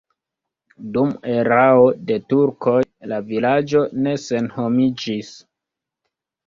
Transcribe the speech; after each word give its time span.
Dum 0.95 1.11
erao 1.33 1.85
de 2.09 2.17
turkoj 2.33 2.75
la 3.13 3.23
vilaĝo 3.29 3.87
ne 4.05 4.19
senhomiĝis. 4.27 5.33